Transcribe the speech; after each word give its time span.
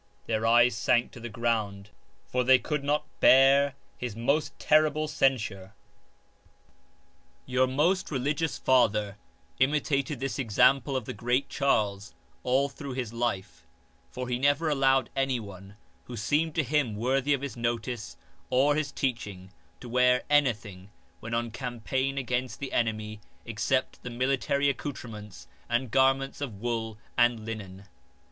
"Their 0.25 0.47
eyes 0.47 0.75
sank 0.75 1.11
to 1.11 1.19
the 1.19 1.29
ground 1.29 1.91
for 2.25 2.43
they 2.43 2.57
could 2.57 2.83
not 2.83 3.05
bear 3.19 3.75
his 3.99 4.15
most 4.15 4.57
terrible 4.57 5.07
censure. 5.07 5.73
150 7.45 7.45
LEWIS 7.45 7.45
OF 7.45 7.45
BAVARIA 7.45 7.59
Your 7.59 7.67
most 7.77 8.09
religious 8.11 8.57
father 8.57 9.17
imitated 9.59 10.19
this 10.19 10.39
example 10.39 10.95
of 10.95 11.05
the 11.05 11.13
Great 11.13 11.49
Charles 11.49 12.15
all 12.41 12.67
through 12.67 12.93
his 12.93 13.13
life, 13.13 13.67
for 14.09 14.27
he 14.27 14.39
never 14.39 14.69
allowed 14.69 15.11
anyone, 15.15 15.75
who 16.05 16.17
seemed 16.17 16.55
to 16.55 16.63
him 16.63 16.95
worthy 16.95 17.35
of 17.35 17.41
his 17.41 17.55
notice 17.55 18.17
or 18.49 18.73
his 18.73 18.91
teaching, 18.91 19.51
to 19.79 19.87
wear 19.87 20.23
anything 20.31 20.89
when 21.19 21.35
on 21.35 21.51
campaign 21.51 22.17
against 22.17 22.59
the 22.59 22.73
enemy 22.73 23.21
except 23.45 24.01
the 24.01 24.09
military 24.09 24.67
accoutrements, 24.67 25.47
and 25.69 25.91
garments 25.91 26.41
of 26.41 26.59
wool 26.59 26.97
and 27.19 27.45
linen. 27.45 27.83